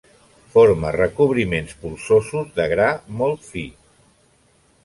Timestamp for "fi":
3.51-3.67